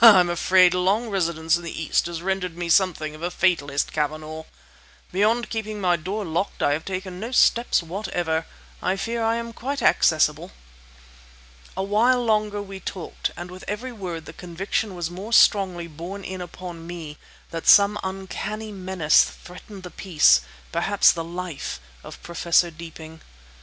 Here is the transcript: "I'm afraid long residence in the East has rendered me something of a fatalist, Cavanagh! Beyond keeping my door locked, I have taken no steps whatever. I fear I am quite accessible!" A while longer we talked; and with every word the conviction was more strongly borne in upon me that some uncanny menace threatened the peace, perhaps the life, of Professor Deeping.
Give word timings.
"I'm 0.00 0.30
afraid 0.30 0.72
long 0.72 1.10
residence 1.10 1.58
in 1.58 1.62
the 1.62 1.82
East 1.82 2.06
has 2.06 2.22
rendered 2.22 2.56
me 2.56 2.70
something 2.70 3.14
of 3.14 3.20
a 3.20 3.30
fatalist, 3.30 3.92
Cavanagh! 3.92 4.44
Beyond 5.12 5.50
keeping 5.50 5.78
my 5.78 5.94
door 5.96 6.24
locked, 6.24 6.62
I 6.62 6.72
have 6.72 6.86
taken 6.86 7.20
no 7.20 7.32
steps 7.32 7.82
whatever. 7.82 8.46
I 8.82 8.96
fear 8.96 9.22
I 9.22 9.36
am 9.36 9.52
quite 9.52 9.82
accessible!" 9.82 10.52
A 11.76 11.82
while 11.82 12.24
longer 12.24 12.62
we 12.62 12.80
talked; 12.80 13.30
and 13.36 13.50
with 13.50 13.62
every 13.68 13.92
word 13.92 14.24
the 14.24 14.32
conviction 14.32 14.94
was 14.94 15.10
more 15.10 15.34
strongly 15.34 15.86
borne 15.86 16.24
in 16.24 16.40
upon 16.40 16.86
me 16.86 17.18
that 17.50 17.68
some 17.68 17.98
uncanny 18.02 18.72
menace 18.72 19.22
threatened 19.22 19.82
the 19.82 19.90
peace, 19.90 20.40
perhaps 20.72 21.12
the 21.12 21.22
life, 21.22 21.78
of 22.02 22.22
Professor 22.22 22.70
Deeping. 22.70 23.20